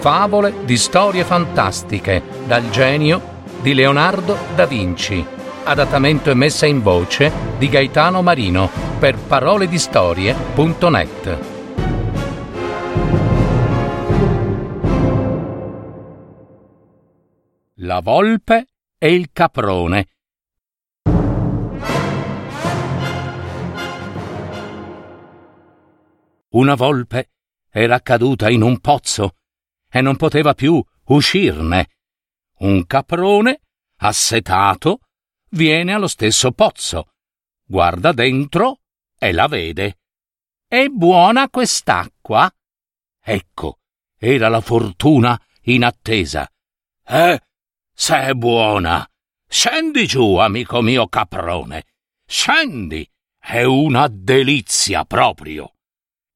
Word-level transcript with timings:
Favole 0.00 0.64
di 0.64 0.76
storie 0.76 1.24
fantastiche 1.24 2.22
dal 2.46 2.70
genio 2.70 3.20
di 3.60 3.74
Leonardo 3.74 4.36
da 4.54 4.64
Vinci. 4.64 5.26
Adattamento 5.64 6.30
e 6.30 6.34
messa 6.34 6.66
in 6.66 6.82
voce 6.82 7.32
di 7.58 7.68
Gaetano 7.68 8.22
Marino 8.22 8.70
per 9.00 9.18
paroledistorie.net. 9.18 11.38
La 17.80 18.00
volpe 18.00 18.66
e 18.96 19.12
il 19.12 19.30
caprone. 19.32 20.06
Una 26.50 26.76
volpe 26.76 27.30
era 27.68 28.00
caduta 28.00 28.48
in 28.48 28.62
un 28.62 28.78
pozzo 28.78 29.32
e 29.90 30.00
non 30.00 30.16
poteva 30.16 30.54
più 30.54 30.82
uscirne. 31.04 31.88
Un 32.58 32.86
caprone, 32.86 33.60
assetato, 33.98 35.00
viene 35.50 35.92
allo 35.92 36.08
stesso 36.08 36.52
pozzo, 36.52 37.12
guarda 37.64 38.12
dentro 38.12 38.80
e 39.18 39.32
la 39.32 39.46
vede. 39.46 39.98
È 40.66 40.86
buona 40.88 41.48
quest'acqua? 41.48 42.52
Ecco, 43.20 43.78
era 44.18 44.48
la 44.48 44.60
fortuna 44.60 45.40
in 45.62 45.84
attesa. 45.84 46.50
Eh, 47.06 47.40
se 47.92 48.20
è 48.20 48.32
buona, 48.34 49.08
scendi 49.48 50.06
giù, 50.06 50.36
amico 50.36 50.82
mio 50.82 51.08
caprone. 51.08 51.86
Scendi, 52.26 53.08
è 53.38 53.62
una 53.62 54.08
delizia 54.08 55.04
proprio. 55.04 55.74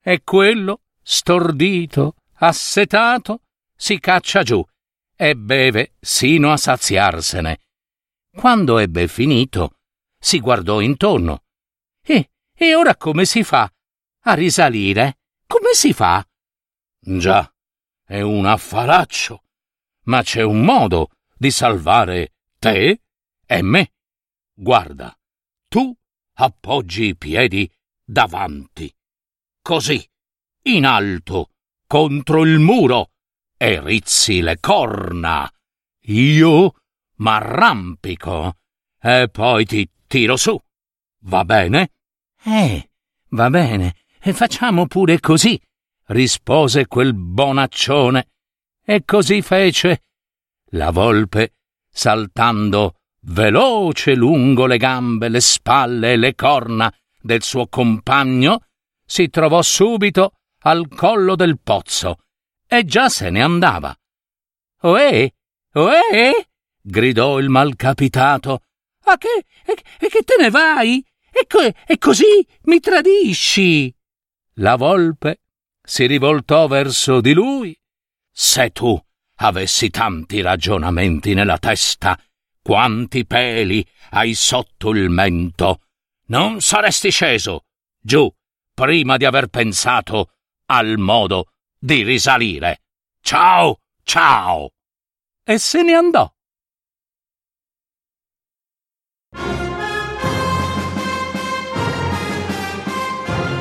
E 0.00 0.22
quello, 0.22 0.82
stordito, 1.02 2.14
assetato, 2.40 3.42
si 3.76 3.98
caccia 3.98 4.42
giù 4.42 4.64
e 5.16 5.36
beve 5.36 5.94
sino 6.00 6.52
a 6.52 6.56
saziarsene. 6.56 7.60
Quando 8.30 8.78
ebbe 8.78 9.08
finito, 9.08 9.78
si 10.18 10.40
guardò 10.40 10.80
intorno. 10.80 11.44
E, 12.02 12.30
e 12.54 12.74
ora 12.74 12.96
come 12.96 13.24
si 13.24 13.42
fa? 13.42 13.70
A 14.24 14.34
risalire? 14.34 15.18
Come 15.46 15.72
si 15.74 15.92
fa? 15.92 16.26
Già, 16.98 17.52
è 18.04 18.20
un 18.20 18.46
affaraccio, 18.46 19.44
ma 20.04 20.22
c'è 20.22 20.42
un 20.42 20.62
modo 20.62 21.10
di 21.36 21.50
salvare 21.50 22.34
te 22.58 23.02
e 23.46 23.62
me. 23.62 23.92
Guarda, 24.54 25.16
tu 25.68 25.94
appoggi 26.34 27.06
i 27.06 27.16
piedi 27.16 27.70
davanti 28.04 28.94
così, 29.62 30.04
in 30.64 30.84
alto, 30.84 31.50
contro 31.90 32.44
il 32.44 32.60
muro, 32.60 33.10
e 33.56 33.80
rizzi 33.80 34.42
le 34.42 34.58
corna. 34.60 35.52
Io 36.02 36.74
m'arrampico 37.16 38.58
e 39.02 39.28
poi 39.28 39.66
ti 39.66 39.90
tiro 40.06 40.36
su. 40.36 40.56
Va 41.22 41.44
bene? 41.44 41.90
Eh, 42.44 42.90
va 43.30 43.50
bene, 43.50 43.96
e 44.20 44.32
facciamo 44.32 44.86
pure 44.86 45.18
così, 45.18 45.60
rispose 46.06 46.86
quel 46.86 47.12
bonaccione. 47.12 48.28
E 48.84 49.04
così 49.04 49.42
fece. 49.42 50.04
La 50.66 50.92
volpe, 50.92 51.54
saltando 51.90 53.00
veloce 53.22 54.14
lungo 54.14 54.66
le 54.66 54.76
gambe, 54.76 55.28
le 55.28 55.40
spalle 55.40 56.12
e 56.12 56.16
le 56.16 56.36
corna 56.36 56.94
del 57.20 57.42
suo 57.42 57.66
compagno, 57.66 58.66
si 59.04 59.28
trovò 59.28 59.60
subito 59.60 60.34
al 60.60 60.88
collo 60.88 61.36
del 61.36 61.58
pozzo 61.60 62.18
e 62.66 62.84
già 62.84 63.08
se 63.08 63.30
ne 63.30 63.42
andava. 63.42 63.94
Oè, 64.82 65.32
oè, 65.72 66.32
gridò 66.80 67.38
il 67.38 67.48
malcapitato. 67.48 68.62
A 69.04 69.16
che, 69.16 69.44
e, 69.64 70.08
che 70.08 70.22
te 70.22 70.36
ne 70.38 70.50
vai? 70.50 71.04
E, 71.32 71.46
co- 71.46 71.60
e 71.60 71.98
così 71.98 72.46
mi 72.62 72.80
tradisci? 72.80 73.94
La 74.54 74.76
volpe 74.76 75.40
si 75.82 76.06
rivoltò 76.06 76.66
verso 76.66 77.20
di 77.20 77.32
lui. 77.32 77.76
Se 78.30 78.70
tu 78.70 78.98
avessi 79.36 79.90
tanti 79.90 80.40
ragionamenti 80.40 81.34
nella 81.34 81.58
testa, 81.58 82.18
quanti 82.62 83.26
peli 83.26 83.86
hai 84.10 84.34
sotto 84.34 84.90
il 84.90 85.08
mento, 85.08 85.80
non 86.26 86.60
saresti 86.60 87.10
sceso 87.10 87.64
giù 87.98 88.32
prima 88.72 89.16
di 89.16 89.24
aver 89.24 89.48
pensato 89.48 90.34
al 90.70 90.98
modo 90.98 91.46
di 91.78 92.02
risalire. 92.02 92.82
Ciao, 93.20 93.78
ciao! 94.04 94.70
E 95.44 95.58
se 95.58 95.82
ne 95.82 95.94
andò. 95.94 96.32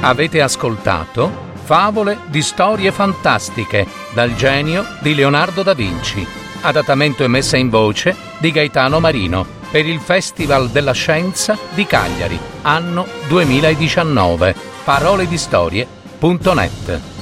Avete 0.01 0.41
ascoltato 0.41 1.47
Favole 1.63 2.19
di 2.27 2.41
storie 2.41 2.91
fantastiche 2.91 3.85
dal 4.13 4.33
genio 4.35 4.83
di 5.01 5.13
Leonardo 5.13 5.61
da 5.61 5.73
Vinci, 5.73 6.25
adattamento 6.61 7.23
e 7.23 7.27
messa 7.27 7.57
in 7.57 7.69
voce 7.69 8.15
di 8.39 8.51
Gaetano 8.51 8.99
Marino 8.99 9.45
per 9.69 9.85
il 9.85 9.99
Festival 9.99 10.69
della 10.69 10.93
Scienza 10.93 11.57
di 11.75 11.85
Cagliari, 11.85 12.39
anno 12.63 13.05
2019 13.27 14.55
paroledistorie.net 16.19 17.18